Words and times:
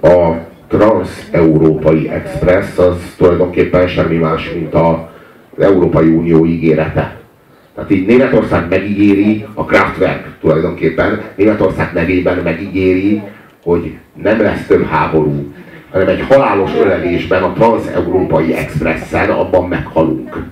a 0.00 0.46
Trans-Európai 0.68 2.08
Express 2.08 2.78
az 2.78 3.14
tulajdonképpen 3.16 3.88
semmi 3.88 4.16
más, 4.16 4.52
mint 4.52 4.74
a, 4.74 5.10
az 5.56 5.62
Európai 5.62 6.08
Unió 6.08 6.46
ígérete. 6.46 7.16
Tehát 7.74 7.90
így 7.90 8.06
Németország 8.06 8.68
megígéri, 8.68 9.46
a 9.54 9.64
Kraftwerk 9.64 10.38
tulajdonképpen 10.40 11.22
Németország 11.36 11.92
nevében 11.92 12.38
megígéri, 12.38 13.22
hogy 13.62 13.96
nem 14.22 14.40
lesz 14.40 14.66
több 14.66 14.86
háború, 14.86 15.52
hanem 15.90 16.08
egy 16.08 16.20
halálos 16.28 16.70
ölelésben 16.74 17.42
a 17.42 17.52
Trans-Európai 17.52 18.54
Expressen 18.54 19.30
abban 19.30 19.68
meghalunk. 19.68 20.44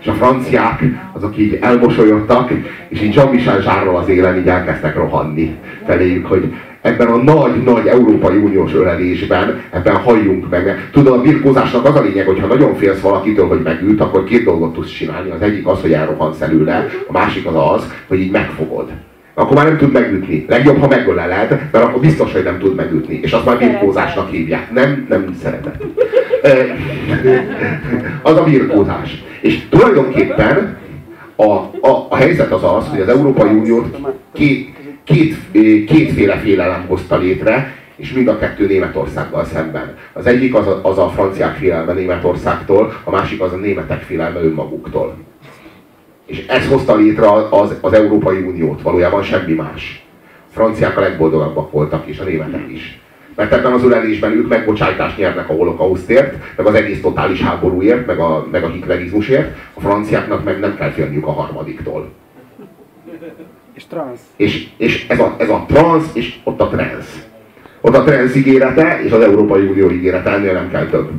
És 0.00 0.06
a 0.06 0.12
franciák, 0.12 0.82
azok 1.12 1.38
így 1.38 1.58
elmosolyodtak, 1.60 2.50
és 2.88 3.02
így 3.02 3.14
Jean-Michel 3.14 3.60
Zsárral 3.60 3.96
az 3.96 4.08
élen 4.08 4.38
így 4.38 4.48
elkezdtek 4.48 4.96
rohanni 4.96 5.56
feléjük, 5.86 6.26
hogy 6.26 6.52
ebben 6.80 7.06
a 7.06 7.16
nagy-nagy 7.16 7.86
Európai 7.86 8.36
Uniós 8.36 8.74
ölelésben, 8.74 9.62
ebben 9.70 9.94
halljunk 9.94 10.50
meg. 10.50 10.88
Tudod, 10.92 11.12
a 11.12 11.20
birkózásnak 11.20 11.84
az 11.84 11.94
a 11.94 12.02
lényeg, 12.02 12.26
hogy 12.26 12.40
ha 12.40 12.46
nagyon 12.46 12.74
félsz 12.74 13.00
valakitől, 13.00 13.46
hogy 13.46 13.62
megült, 13.62 14.00
akkor 14.00 14.24
két 14.24 14.44
dolgot 14.44 14.72
tudsz 14.72 14.92
csinálni. 14.92 15.30
Az 15.30 15.42
egyik 15.42 15.66
az, 15.66 15.80
hogy 15.80 15.92
elrohansz 15.92 16.40
előle, 16.40 16.86
a 17.06 17.12
másik 17.12 17.46
az 17.46 17.54
az, 17.54 17.92
hogy 18.06 18.20
így 18.20 18.30
megfogod. 18.30 18.90
Akkor 19.34 19.56
már 19.56 19.66
nem 19.66 19.76
tud 19.76 19.92
megütni. 19.92 20.44
Legjobb, 20.48 20.78
ha 20.78 20.88
megöleled, 20.88 21.48
mert 21.72 21.84
akkor 21.84 22.00
biztos, 22.00 22.32
hogy 22.32 22.42
nem 22.42 22.58
tud 22.58 22.74
megütni. 22.74 23.18
És 23.22 23.32
azt 23.32 23.44
már 23.44 23.58
birkózásnak 23.58 24.30
hívják. 24.30 24.72
Nem, 24.72 25.06
nem 25.08 25.34
szeretet. 25.42 25.84
Az 28.22 28.36
a 28.36 28.42
birkózás. 28.42 29.24
És 29.40 29.68
tulajdonképpen 29.68 30.78
a, 31.36 31.52
a, 31.80 32.06
a 32.08 32.16
helyzet 32.16 32.52
az 32.52 32.64
az, 32.64 32.88
hogy 32.88 33.00
az 33.00 33.08
Európai 33.08 33.50
Uniót 33.50 33.96
két, 34.32 34.74
két, 35.04 35.36
kétféle 35.86 36.36
félelem 36.36 36.84
hozta 36.86 37.16
létre, 37.16 37.74
és 37.96 38.12
mind 38.12 38.28
a 38.28 38.38
kettő 38.38 38.66
Németországgal 38.66 39.44
szemben. 39.44 39.96
Az 40.12 40.26
egyik 40.26 40.54
az 40.54 40.66
a, 40.66 40.80
az 40.82 40.98
a 40.98 41.08
franciák 41.08 41.56
félelme 41.56 41.92
Németországtól, 41.92 43.00
a 43.04 43.10
másik 43.10 43.40
az 43.40 43.52
a 43.52 43.56
németek 43.56 44.02
félelme 44.02 44.40
önmaguktól. 44.40 45.16
És 46.26 46.46
ez 46.46 46.66
hozta 46.66 46.96
létre 46.96 47.30
az, 47.50 47.74
az 47.80 47.92
Európai 47.92 48.40
Uniót, 48.40 48.82
valójában 48.82 49.22
semmi 49.22 49.52
más. 49.52 50.06
A 50.48 50.52
franciák 50.52 50.96
a 50.96 51.00
legboldogabbak 51.00 51.70
voltak, 51.70 52.06
és 52.06 52.18
a 52.18 52.24
németek 52.24 52.68
is. 52.68 53.00
Mert 53.38 53.52
ebben 53.52 53.72
az 53.72 53.84
ölelésben 53.84 54.32
ők 54.32 54.48
megbocsájtást 54.48 55.16
nyernek 55.16 55.48
a 55.48 55.52
holokausztért, 55.52 56.36
meg 56.56 56.66
az 56.66 56.74
egész 56.74 57.00
totális 57.00 57.42
háborúért, 57.42 58.06
meg 58.06 58.18
a, 58.18 58.46
meg 58.50 58.64
a 58.64 58.68
hitlerizmusért, 58.68 59.56
a 59.74 59.80
franciáknak 59.80 60.44
meg 60.44 60.60
nem 60.60 60.76
kell 60.76 60.90
félniük 60.90 61.26
a 61.26 61.32
harmadiktól. 61.32 62.08
És 63.72 63.86
transz. 63.86 64.20
És, 64.36 64.68
és 64.76 65.06
ez, 65.08 65.20
a, 65.20 65.34
ez 65.38 65.48
a 65.48 65.64
transz, 65.68 66.10
és 66.12 66.36
ott 66.44 66.60
a 66.60 66.68
transz. 66.68 67.26
Ott 67.80 67.96
a 67.96 68.04
transz 68.04 68.34
ígérete, 68.34 69.00
és 69.02 69.10
az 69.12 69.22
Európai 69.22 69.66
Unió 69.66 69.90
ígérete, 69.90 70.30
ennél 70.30 70.52
nem 70.52 70.70
kell 70.70 70.86
több. 70.86 71.10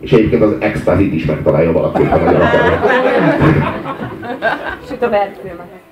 És 0.00 0.12
egyébként 0.12 0.42
az 0.42 0.54
extazit 0.58 1.12
is 1.12 1.24
megtalálja 1.24 1.72
valaki, 1.72 2.04
ha 2.04 2.18
magyar 2.18 2.42
akar. 2.42 2.78
Süt 4.88 5.02
a 5.02 5.08
verkfilmet. 5.08 5.89